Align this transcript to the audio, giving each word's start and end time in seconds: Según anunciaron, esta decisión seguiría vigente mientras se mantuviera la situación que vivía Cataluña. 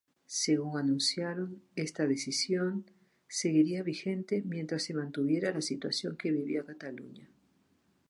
Según 0.25 0.79
anunciaron, 0.79 1.61
esta 1.75 2.07
decisión 2.07 2.89
seguiría 3.27 3.83
vigente 3.83 4.41
mientras 4.43 4.81
se 4.81 4.95
mantuviera 4.95 5.51
la 5.51 5.61
situación 5.61 6.17
que 6.17 6.31
vivía 6.31 6.65
Cataluña. 6.65 7.29